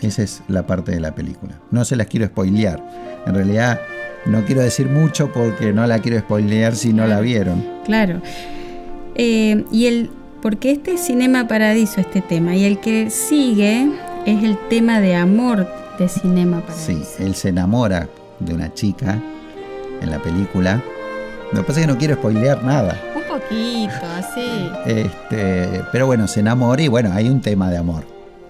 Esa 0.00 0.22
es 0.22 0.42
la 0.48 0.66
parte 0.66 0.92
de 0.92 1.00
la 1.00 1.14
película. 1.14 1.60
No 1.70 1.84
se 1.84 1.96
las 1.96 2.06
quiero 2.06 2.26
spoilear. 2.26 2.82
En 3.26 3.34
realidad 3.34 3.80
no 4.26 4.44
quiero 4.44 4.62
decir 4.62 4.88
mucho 4.88 5.32
porque 5.32 5.72
no 5.72 5.86
la 5.86 5.98
quiero 5.98 6.18
spoilear 6.20 6.76
si 6.76 6.92
no 6.92 7.06
la 7.06 7.20
vieron. 7.20 7.64
Claro. 7.84 8.22
Eh, 9.14 9.64
y 9.72 9.86
el, 9.86 10.10
porque 10.42 10.72
este 10.72 10.94
es 10.94 11.06
Cinema 11.06 11.48
Paradiso, 11.48 12.00
este 12.00 12.20
tema, 12.20 12.56
y 12.56 12.64
el 12.64 12.80
que 12.80 13.10
sigue 13.10 13.88
es 14.26 14.42
el 14.44 14.56
tema 14.68 15.00
de 15.00 15.16
amor 15.16 15.66
de 15.98 16.08
Cinema 16.08 16.60
Paradiso. 16.60 16.86
Sí, 16.86 17.24
él 17.24 17.34
se 17.34 17.48
enamora 17.48 18.08
de 18.38 18.54
una 18.54 18.72
chica 18.72 19.18
en 20.00 20.10
la 20.10 20.18
película. 20.18 20.82
Lo 21.52 21.60
que 21.60 21.66
pasa 21.66 21.80
es 21.80 21.86
que 21.86 21.92
no 21.92 21.98
quiero 21.98 22.14
spoilear 22.14 22.62
nada. 22.62 23.00
Un 23.14 23.22
poquito, 23.22 24.06
así. 24.16 24.70
Este, 24.86 25.82
pero 25.92 26.06
bueno, 26.06 26.26
se 26.28 26.40
enamora 26.40 26.80
y 26.80 26.88
bueno, 26.88 27.10
hay 27.12 27.28
un 27.28 27.40
tema 27.40 27.70
de 27.70 27.78
amor, 27.78 28.04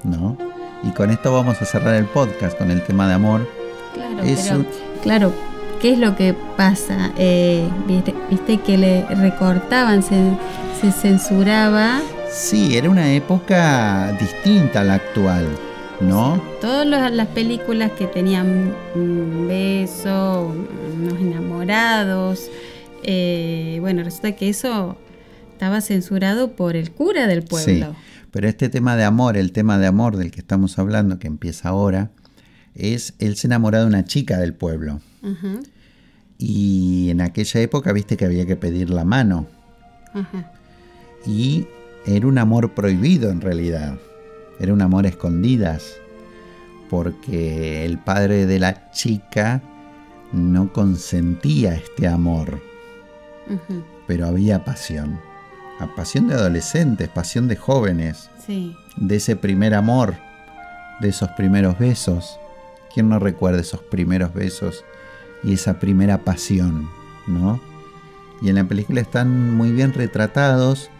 ¿no? 0.04 0.36
Y 0.84 0.90
con 0.90 1.10
esto 1.10 1.32
vamos 1.32 1.60
a 1.60 1.64
cerrar 1.64 1.94
el 1.94 2.04
podcast 2.04 2.56
con 2.56 2.70
el 2.70 2.82
tema 2.84 3.08
de 3.08 3.14
amor. 3.14 3.48
Claro, 3.94 4.16
pero, 4.22 4.64
claro, 5.02 5.32
¿qué 5.80 5.92
es 5.92 5.98
lo 5.98 6.16
que 6.16 6.34
pasa? 6.56 7.12
Eh, 7.16 7.68
viste, 7.86 8.58
que 8.58 8.78
le 8.78 9.06
recortaban, 9.06 10.02
se, 10.02 10.32
se 10.80 10.92
censuraba. 10.92 12.00
Sí, 12.30 12.76
era 12.76 12.90
una 12.90 13.12
época 13.12 14.16
distinta 14.20 14.82
a 14.82 14.84
la 14.84 14.94
actual. 14.94 15.46
¿no? 16.00 16.40
Todas 16.60 16.86
las 16.86 17.26
películas 17.28 17.90
que 17.92 18.06
tenían 18.06 18.72
un 18.94 19.46
beso, 19.48 20.54
unos 20.96 21.18
enamorados, 21.18 22.48
eh, 23.02 23.78
bueno, 23.80 24.02
resulta 24.04 24.32
que 24.32 24.48
eso 24.48 24.96
estaba 25.52 25.80
censurado 25.80 26.52
por 26.52 26.76
el 26.76 26.92
cura 26.92 27.26
del 27.26 27.42
pueblo. 27.42 27.86
Sí, 27.86 28.24
pero 28.30 28.48
este 28.48 28.68
tema 28.68 28.96
de 28.96 29.04
amor, 29.04 29.36
el 29.36 29.52
tema 29.52 29.78
de 29.78 29.86
amor 29.86 30.16
del 30.16 30.30
que 30.30 30.40
estamos 30.40 30.78
hablando, 30.78 31.18
que 31.18 31.26
empieza 31.26 31.70
ahora, 31.70 32.10
es 32.74 33.14
él 33.18 33.36
se 33.36 33.48
enamoró 33.48 33.80
de 33.80 33.86
una 33.86 34.04
chica 34.04 34.38
del 34.38 34.54
pueblo. 34.54 35.00
Y 36.38 37.10
en 37.10 37.20
aquella 37.20 37.60
época 37.60 37.92
viste 37.92 38.16
que 38.16 38.24
había 38.24 38.46
que 38.46 38.56
pedir 38.56 38.90
la 38.90 39.04
mano. 39.04 39.46
Y 41.26 41.66
era 42.06 42.26
un 42.26 42.38
amor 42.38 42.74
prohibido 42.74 43.30
en 43.30 43.40
realidad. 43.40 43.98
Era 44.60 44.72
un 44.72 44.80
amor 44.82 45.04
a 45.04 45.08
escondidas, 45.08 45.96
porque 46.88 47.84
el 47.84 47.98
padre 47.98 48.46
de 48.46 48.58
la 48.58 48.90
chica 48.92 49.62
no 50.32 50.72
consentía 50.72 51.74
este 51.74 52.06
amor. 52.06 52.60
Pero 54.06 54.26
había 54.26 54.64
pasión. 54.64 55.20
A 55.80 55.94
pasión 55.94 56.28
de 56.28 56.34
adolescentes, 56.34 57.08
pasión 57.08 57.48
de 57.48 57.56
jóvenes. 57.56 58.30
De 58.96 59.16
ese 59.16 59.36
primer 59.36 59.74
amor, 59.74 60.14
de 61.00 61.08
esos 61.08 61.28
primeros 61.30 61.78
besos. 61.78 62.38
¿Quién 62.92 63.08
no 63.08 63.18
recuerda 63.18 63.60
esos 63.60 63.82
primeros 63.82 64.32
besos 64.32 64.84
y 65.42 65.54
esa 65.54 65.78
primera 65.78 66.18
pasión, 66.18 66.88
no? 67.26 67.60
Y 68.40 68.48
en 68.48 68.56
la 68.56 68.64
película 68.64 69.00
están 69.00 69.56
muy 69.56 69.72
bien 69.72 69.92
retratados. 69.92 70.90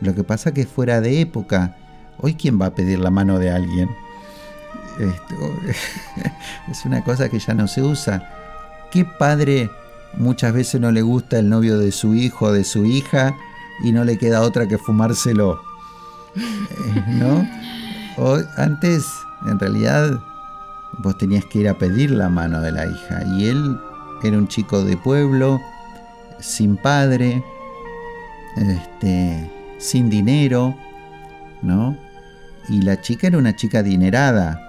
Lo 0.00 0.14
que 0.14 0.24
pasa 0.24 0.54
que 0.54 0.66
fuera 0.66 1.00
de 1.00 1.20
época, 1.20 1.76
Hoy, 2.18 2.34
¿quién 2.34 2.60
va 2.60 2.66
a 2.66 2.74
pedir 2.74 2.98
la 2.98 3.10
mano 3.10 3.38
de 3.38 3.50
alguien? 3.50 3.90
es 6.70 6.84
una 6.86 7.04
cosa 7.04 7.28
que 7.28 7.38
ya 7.38 7.52
no 7.52 7.68
se 7.68 7.82
usa. 7.82 8.26
¿Qué 8.90 9.04
padre 9.04 9.70
muchas 10.16 10.54
veces 10.54 10.80
no 10.80 10.90
le 10.90 11.02
gusta 11.02 11.38
el 11.38 11.50
novio 11.50 11.78
de 11.78 11.92
su 11.92 12.14
hijo 12.14 12.46
o 12.46 12.52
de 12.52 12.64
su 12.64 12.86
hija 12.86 13.36
y 13.84 13.92
no 13.92 14.04
le 14.04 14.16
queda 14.16 14.40
otra 14.40 14.66
que 14.66 14.78
fumárselo? 14.78 15.60
¿No? 17.08 17.46
O 18.16 18.38
antes, 18.56 19.06
en 19.46 19.58
realidad, 19.58 20.18
vos 20.98 21.16
tenías 21.18 21.44
que 21.44 21.60
ir 21.60 21.68
a 21.68 21.78
pedir 21.78 22.10
la 22.10 22.28
mano 22.28 22.60
de 22.60 22.72
la 22.72 22.86
hija 22.86 23.22
y 23.36 23.46
él 23.46 23.78
era 24.22 24.38
un 24.38 24.48
chico 24.48 24.82
de 24.84 24.96
pueblo, 24.96 25.60
sin 26.40 26.76
padre, 26.76 27.42
este, 28.56 29.50
sin 29.78 30.10
dinero, 30.10 30.74
¿no? 31.62 31.96
Y 32.68 32.82
la 32.82 33.00
chica 33.00 33.28
era 33.28 33.38
una 33.38 33.54
chica 33.54 33.80
adinerada, 33.80 34.60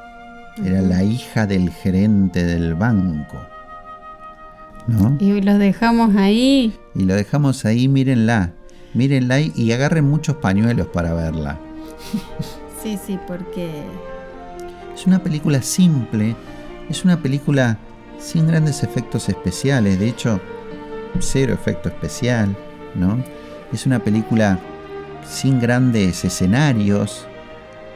era 0.63 0.81
la 0.81 1.03
hija 1.03 1.47
del 1.47 1.71
gerente 1.71 2.43
del 2.43 2.75
banco. 2.75 3.37
¿No? 4.87 5.17
Y 5.19 5.41
los 5.41 5.59
dejamos 5.59 6.15
ahí. 6.15 6.73
Y 6.95 7.03
lo 7.03 7.15
dejamos 7.15 7.65
ahí, 7.65 7.87
mírenla. 7.87 8.53
Mírenla 8.93 9.41
y 9.41 9.71
agarren 9.73 10.05
muchos 10.05 10.37
pañuelos 10.37 10.87
para 10.87 11.13
verla. 11.13 11.59
Sí, 12.83 12.97
sí, 13.05 13.17
porque... 13.27 13.83
Es 14.97 15.05
una 15.05 15.21
película 15.21 15.61
simple, 15.61 16.35
es 16.89 17.05
una 17.05 17.21
película 17.21 17.77
sin 18.17 18.47
grandes 18.47 18.81
efectos 18.81 19.29
especiales, 19.29 19.99
de 19.99 20.09
hecho, 20.09 20.41
cero 21.19 21.53
efecto 21.53 21.87
especial, 21.87 22.57
¿no? 22.95 23.23
Es 23.71 23.85
una 23.85 23.99
película 23.99 24.59
sin 25.23 25.59
grandes 25.59 26.25
escenarios, 26.25 27.27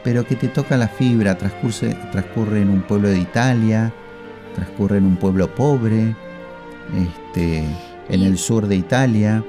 pero 0.04 0.24
que 0.24 0.36
te 0.36 0.46
toca 0.46 0.76
la 0.76 0.86
fibra, 0.86 1.36
transcurre, 1.36 1.96
transcurre 2.12 2.62
en 2.62 2.70
un 2.70 2.82
pueblo 2.82 3.08
de 3.08 3.18
Italia, 3.18 3.92
transcurre 4.54 4.98
en 4.98 5.06
un 5.06 5.16
pueblo 5.16 5.52
pobre, 5.52 6.14
este, 6.96 7.64
en 8.10 8.22
el 8.22 8.38
sur 8.38 8.68
de 8.68 8.76
Italia, 8.76 9.42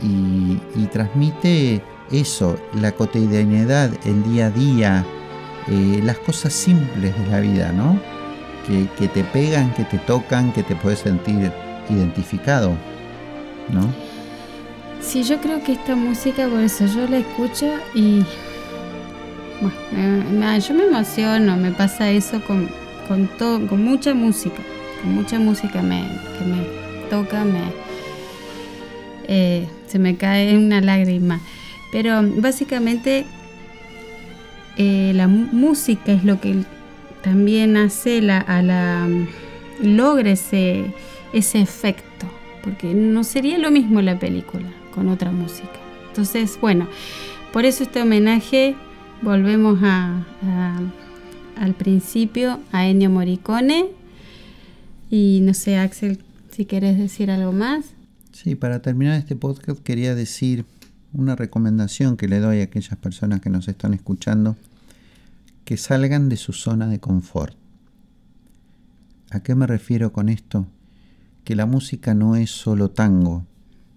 y, 0.00 0.86
transmite 0.92 1.82
eso, 2.12 2.56
la 2.74 2.92
cotidianidad, 2.92 3.90
el 4.04 4.22
día 4.22 4.46
a 4.46 4.50
día, 4.50 5.04
eh, 5.70 6.00
las 6.02 6.18
cosas 6.18 6.52
simples 6.52 7.14
de 7.16 7.30
la 7.30 7.40
vida, 7.40 7.72
¿no? 7.72 7.98
Que, 8.98 9.08
te 9.08 9.24
pegan, 9.24 9.74
que 9.74 9.84
te 9.84 9.98
tocan, 9.98 10.52
que 10.52 10.62
te 10.62 10.76
puedes 10.76 11.00
sentir 11.00 11.50
identificado, 11.88 12.76
¿no? 13.72 13.92
Sí, 15.00 15.24
yo 15.24 15.40
creo 15.40 15.62
que 15.64 15.72
esta 15.72 15.96
música, 15.96 16.46
por 16.46 16.60
eso 16.60 16.86
yo 16.86 17.08
la 17.08 17.18
escucho 17.18 17.66
y 17.94 18.24
bueno, 19.60 20.58
yo 20.58 20.74
me 20.74 20.84
emociono, 20.84 21.56
me 21.56 21.72
pasa 21.72 22.10
eso 22.10 22.40
con, 22.44 22.68
con, 23.08 23.26
todo, 23.38 23.66
con 23.66 23.84
mucha 23.84 24.14
música, 24.14 24.62
con 25.02 25.14
mucha 25.14 25.38
música 25.38 25.82
me, 25.82 26.02
que 26.38 26.44
me 26.44 26.64
toca, 27.10 27.44
me, 27.44 27.60
eh, 29.26 29.68
se 29.86 29.98
me 29.98 30.16
cae 30.16 30.56
una 30.56 30.80
lágrima. 30.80 31.40
Pero 31.92 32.22
básicamente 32.36 33.26
eh, 34.82 35.12
la 35.14 35.28
música 35.28 36.12
es 36.12 36.24
lo 36.24 36.40
que 36.40 36.64
también 37.22 37.76
hace 37.76 38.22
la, 38.22 38.38
a 38.38 38.62
la 38.62 39.08
logre 39.82 40.32
ese, 40.32 40.94
ese 41.32 41.60
efecto, 41.60 42.26
porque 42.62 42.94
no 42.94 43.24
sería 43.24 43.58
lo 43.58 43.70
mismo 43.70 44.00
la 44.00 44.18
película 44.18 44.66
con 44.94 45.08
otra 45.08 45.30
música. 45.30 45.78
Entonces, 46.08 46.58
bueno, 46.60 46.88
por 47.52 47.64
eso 47.64 47.82
este 47.82 48.00
homenaje 48.00 48.74
Volvemos 49.22 49.78
a, 49.82 50.24
al 51.56 51.74
principio, 51.74 52.58
a 52.72 52.86
Ennio 52.86 53.10
Morricone. 53.10 53.88
Y 55.10 55.40
no 55.42 55.52
sé, 55.52 55.76
Axel, 55.76 56.20
si 56.50 56.64
quieres 56.64 56.96
decir 56.96 57.30
algo 57.30 57.52
más. 57.52 57.84
Sí, 58.32 58.54
para 58.54 58.80
terminar 58.80 59.18
este 59.18 59.36
podcast 59.36 59.80
quería 59.82 60.14
decir 60.14 60.64
una 61.12 61.36
recomendación 61.36 62.16
que 62.16 62.28
le 62.28 62.38
doy 62.38 62.60
a 62.60 62.64
aquellas 62.64 62.96
personas 62.96 63.40
que 63.40 63.50
nos 63.50 63.68
están 63.68 63.92
escuchando, 63.92 64.56
que 65.70 65.76
salgan 65.76 66.28
de 66.28 66.36
su 66.36 66.52
zona 66.52 66.88
de 66.88 66.98
confort. 66.98 67.56
¿A 69.30 69.38
qué 69.38 69.54
me 69.54 69.68
refiero 69.68 70.12
con 70.12 70.28
esto? 70.28 70.66
Que 71.44 71.54
la 71.54 71.64
música 71.64 72.12
no 72.12 72.34
es 72.34 72.50
solo 72.50 72.90
tango, 72.90 73.46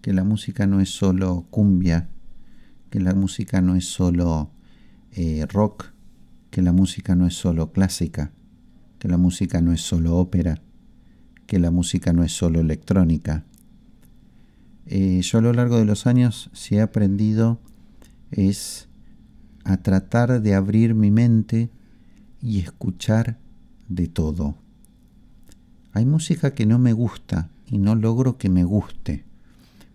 que 0.04 0.14
la 0.14 0.24
música 0.24 0.68
no 0.68 0.82
es 0.82 0.90
solo 0.92 1.48
cumbia, 1.50 2.10
que 2.92 3.00
la 3.00 3.16
música 3.16 3.60
no 3.62 3.74
es 3.74 3.86
solo 3.86 4.52
eh, 5.14 5.48
rock, 5.50 5.86
que 6.52 6.62
la 6.62 6.74
música 6.74 7.16
no 7.16 7.26
es 7.26 7.34
solo 7.34 7.72
clásica, 7.72 8.32
que 9.00 9.08
la 9.08 9.18
música 9.18 9.60
no 9.60 9.74
es 9.74 9.82
solo 9.82 10.18
ópera, 10.18 10.62
que 11.48 11.58
la 11.58 11.72
música 11.72 12.14
no 12.14 12.24
es 12.24 12.34
solo 12.34 12.60
electrónica. 12.60 13.46
Eh, 14.86 15.22
yo 15.24 15.40
a 15.40 15.42
lo 15.42 15.54
largo 15.54 15.80
de 15.80 15.86
los 15.86 16.06
años 16.06 16.52
si 16.54 16.76
he 16.76 16.82
aprendido 16.82 17.60
es 18.30 18.90
a 19.64 19.78
tratar 19.78 20.42
de 20.42 20.56
abrir 20.56 20.94
mi 20.94 21.12
mente 21.12 21.70
y 22.42 22.60
escuchar 22.60 23.38
de 23.88 24.08
todo. 24.08 24.56
Hay 25.94 26.06
música 26.06 26.54
que 26.54 26.66
no 26.66 26.80
me 26.80 26.94
gusta 26.94 27.50
y 27.68 27.78
no 27.78 27.96
logro 27.96 28.38
que 28.38 28.50
me 28.50 28.64
guste, 28.64 29.24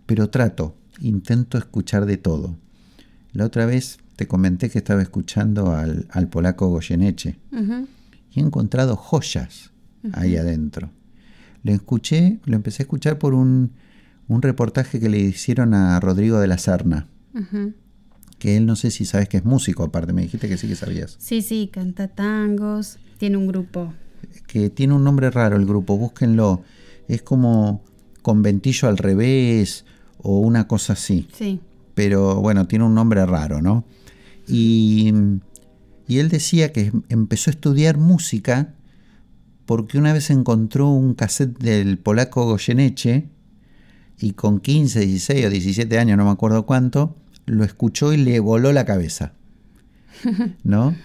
pero 0.05 0.29
trato, 0.29 0.75
intento 0.99 1.57
escuchar 1.57 2.05
de 2.05 2.17
todo. 2.17 2.55
La 3.33 3.45
otra 3.45 3.65
vez 3.65 3.99
te 4.15 4.27
comenté 4.27 4.69
que 4.69 4.79
estaba 4.79 5.01
escuchando 5.01 5.73
al, 5.73 6.27
polaco 6.29 6.67
Goyeneche 6.67 7.37
y 8.31 8.39
he 8.39 8.43
encontrado 8.43 8.95
joyas 8.95 9.71
ahí 10.13 10.35
adentro. 10.37 10.89
Lo 11.63 11.73
escuché, 11.73 12.39
lo 12.45 12.55
empecé 12.55 12.83
a 12.83 12.85
escuchar 12.85 13.17
por 13.17 13.33
un, 13.33 13.71
reportaje 14.27 14.99
que 14.99 15.09
le 15.09 15.19
hicieron 15.19 15.73
a 15.73 15.99
Rodrigo 15.99 16.39
de 16.39 16.47
la 16.47 16.57
Serna. 16.57 17.07
Que 18.39 18.57
él 18.57 18.65
no 18.65 18.75
sé 18.75 18.89
si 18.89 19.05
sabes 19.05 19.29
que 19.29 19.37
es 19.37 19.45
músico, 19.45 19.83
aparte, 19.83 20.13
me 20.13 20.21
dijiste 20.21 20.47
que 20.47 20.57
sí 20.57 20.67
que 20.67 20.75
sabías. 20.75 21.17
Sí, 21.19 21.41
sí, 21.41 21.69
canta 21.71 22.07
tangos, 22.07 22.97
tiene 23.17 23.37
un 23.37 23.47
grupo. 23.47 23.93
Que 24.47 24.69
tiene 24.69 24.93
un 24.93 25.03
nombre 25.03 25.29
raro 25.29 25.57
el 25.57 25.65
grupo, 25.65 25.97
búsquenlo. 25.97 26.63
Es 27.07 27.21
como 27.21 27.83
con 28.21 28.41
ventillo 28.41 28.87
al 28.87 28.97
revés 28.97 29.85
o 30.17 30.39
una 30.39 30.67
cosa 30.67 30.93
así. 30.93 31.27
Sí. 31.33 31.59
Pero 31.93 32.35
bueno, 32.41 32.67
tiene 32.67 32.85
un 32.85 32.95
nombre 32.95 33.25
raro, 33.25 33.61
¿no? 33.61 33.83
Y, 34.47 35.13
y 36.07 36.19
él 36.19 36.29
decía 36.29 36.71
que 36.71 36.91
empezó 37.09 37.49
a 37.49 37.53
estudiar 37.53 37.97
música 37.97 38.73
porque 39.69 39.99
una 39.99 40.13
vez 40.13 40.31
encontró 40.31 40.89
un 40.89 41.13
cassette 41.13 41.59
del 41.59 41.99
polaco 41.99 42.45
Goyeneche 42.45 43.29
y 44.17 44.31
con 44.31 44.59
15, 44.59 45.01
16 45.01 45.45
o 45.45 45.49
17 45.51 45.99
años, 45.99 46.17
no 46.17 46.25
me 46.25 46.31
acuerdo 46.31 46.65
cuánto, 46.65 47.15
lo 47.49 47.63
escuchó 47.63 48.13
y 48.13 48.17
le 48.17 48.39
voló 48.39 48.71
la 48.71 48.85
cabeza. 48.85 49.33
¿No? 50.63 50.95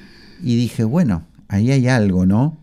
Y 0.43 0.57
dije, 0.57 0.85
bueno, 0.85 1.27
ahí 1.49 1.71
hay 1.71 1.89
algo, 1.89 2.27
¿no? 2.27 2.59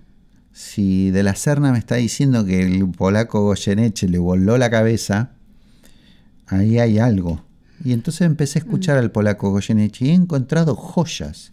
Si 0.51 1.11
de 1.11 1.23
la 1.23 1.35
Serna 1.35 1.71
me 1.71 1.79
está 1.79 1.95
diciendo 1.95 2.45
que 2.45 2.61
el 2.61 2.87
polaco 2.89 3.41
Goyeneche 3.41 4.07
le 4.07 4.17
voló 4.17 4.57
la 4.57 4.69
cabeza, 4.69 5.31
ahí 6.47 6.77
hay 6.77 6.99
algo. 6.99 7.43
Y 7.83 7.93
entonces 7.93 8.21
empecé 8.21 8.59
a 8.59 8.61
escuchar 8.61 8.97
al 8.97 9.11
polaco 9.11 9.49
Goyeneche 9.49 10.05
y 10.05 10.09
he 10.09 10.13
encontrado 10.13 10.75
joyas, 10.75 11.51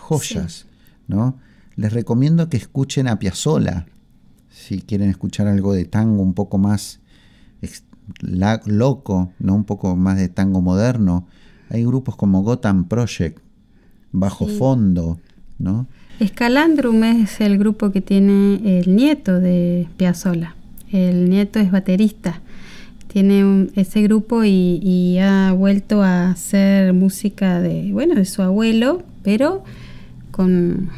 joyas, 0.00 0.66
¿no? 1.06 1.38
Les 1.76 1.92
recomiendo 1.92 2.48
que 2.48 2.56
escuchen 2.56 3.06
a 3.06 3.18
Piazzolla, 3.18 3.86
si 4.50 4.80
quieren 4.80 5.10
escuchar 5.10 5.46
algo 5.46 5.72
de 5.72 5.84
tango 5.84 6.22
un 6.22 6.34
poco 6.34 6.58
más 6.58 7.00
loco, 8.64 9.32
¿no? 9.38 9.54
un 9.54 9.64
poco 9.64 9.96
más 9.96 10.16
de 10.16 10.28
tango 10.28 10.60
moderno. 10.60 11.28
Hay 11.70 11.84
grupos 11.84 12.16
como 12.16 12.42
Gotham 12.42 12.84
Project, 12.84 13.38
Bajo 14.12 14.46
Fondo, 14.46 15.18
¿no? 15.58 15.86
Escalandrum 16.18 17.02
es 17.04 17.40
el 17.40 17.56
grupo 17.56 17.90
que 17.92 18.02
tiene 18.02 18.78
el 18.78 18.94
nieto 18.94 19.40
de 19.40 19.88
Piazzolla. 19.96 20.54
El 20.92 21.30
nieto 21.30 21.58
es 21.58 21.70
baterista. 21.70 22.40
Tiene 23.06 23.68
ese 23.74 24.02
grupo 24.02 24.44
y, 24.44 25.18
ha 25.18 25.52
vuelto 25.52 26.02
a 26.02 26.30
hacer 26.30 26.92
música 26.92 27.60
de, 27.60 27.90
bueno, 27.92 28.14
de 28.14 28.24
su 28.26 28.42
abuelo, 28.42 29.02
pero 29.22 29.64
con, 30.30 30.90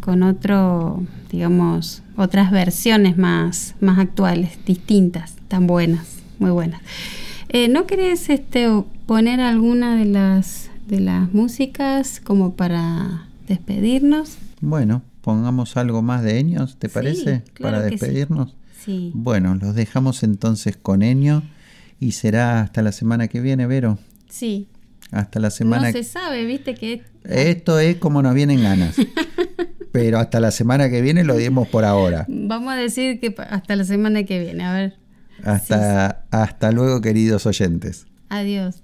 con 0.00 0.22
otro, 0.22 1.02
digamos, 1.32 2.02
otras 2.16 2.50
versiones 2.50 3.16
más, 3.16 3.74
más 3.80 3.98
actuales, 3.98 4.58
distintas, 4.66 5.36
tan 5.48 5.66
buenas 5.66 6.20
muy 6.40 6.50
buenas. 6.50 6.80
Eh, 7.52 7.66
¿No 7.68 7.84
querés 7.88 8.30
este, 8.30 8.68
poner 9.06 9.40
alguna 9.40 9.96
de 9.96 10.04
las, 10.04 10.70
de 10.86 11.00
las 11.00 11.34
músicas 11.34 12.20
como 12.20 12.54
para 12.54 13.26
despedirnos? 13.48 14.38
Bueno, 14.60 15.02
pongamos 15.20 15.76
algo 15.76 16.00
más 16.00 16.22
de 16.22 16.38
Eños, 16.38 16.76
¿te 16.78 16.88
parece? 16.88 17.42
para 17.60 17.82
despedirnos. 17.82 18.54
Sí. 18.78 19.10
Bueno, 19.14 19.56
los 19.56 19.74
dejamos 19.74 20.22
entonces 20.22 20.76
con 20.76 21.02
Eño 21.02 21.42
y 21.98 22.12
será 22.12 22.60
hasta 22.60 22.82
la 22.82 22.92
semana 22.92 23.26
que 23.26 23.40
viene, 23.40 23.66
Vero. 23.66 23.98
Sí. 24.28 24.68
Hasta 25.10 25.40
la 25.40 25.50
semana. 25.50 25.88
No 25.88 25.92
se 25.92 26.04
sabe, 26.04 26.44
viste 26.44 26.76
que. 26.76 27.02
Esto 27.24 27.80
es 27.80 27.96
como 27.96 28.22
nos 28.22 28.32
vienen 28.32 28.62
ganas. 28.62 28.94
Pero 29.90 30.20
hasta 30.20 30.38
la 30.38 30.52
semana 30.52 30.88
que 30.88 31.02
viene 31.02 31.24
lo 31.24 31.36
dimos 31.36 31.66
por 31.66 31.84
ahora. 31.84 32.26
Vamos 32.28 32.72
a 32.72 32.76
decir 32.76 33.18
que 33.18 33.34
hasta 33.36 33.74
la 33.74 33.82
semana 33.82 34.22
que 34.22 34.38
viene, 34.38 34.62
a 34.62 34.72
ver. 34.72 34.99
Hasta, 35.44 36.24
hasta 36.30 36.72
luego, 36.72 37.00
queridos 37.00 37.46
oyentes. 37.46 38.06
Adiós. 38.28 38.82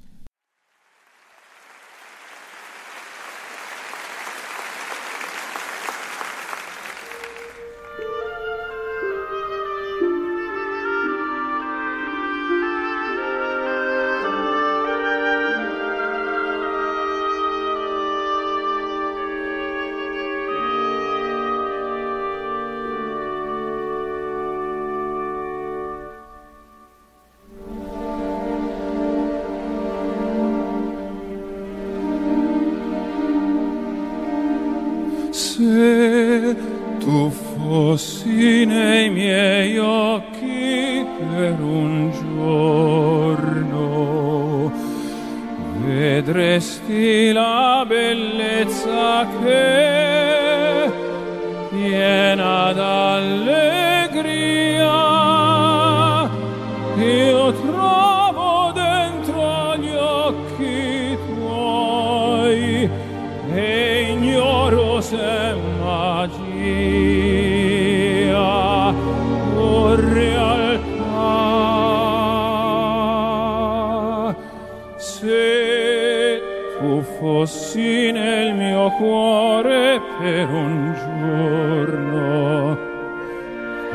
fossi 77.26 78.12
nel 78.12 78.54
mio 78.54 78.88
cuore 78.90 80.00
per 80.20 80.48
un 80.48 80.94
giorno 80.94 82.78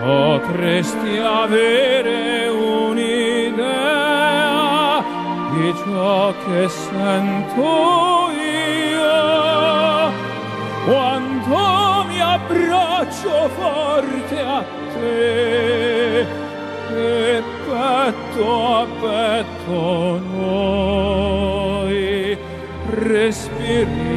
potresti 0.02 1.18
avere 1.18 2.50
un'idea 2.50 3.72
di 5.54 5.74
ciò 5.78 6.34
che 6.44 6.68
sento 6.68 8.32
io. 8.36 10.12
Quando 10.84 12.04
mi 12.10 12.20
abbraccio 12.20 13.50
forte 13.58 14.40
a 14.42 14.62
te 14.94 16.20
e 16.20 17.44
petto 17.66 18.76
a 18.76 18.86
petto 19.00 20.20
noi. 20.36 21.11
耶。 23.72 24.11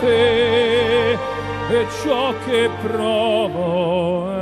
te 0.00 1.12
e 1.68 1.86
ciò 2.02 2.32
che 2.44 2.70
provo 2.82 4.35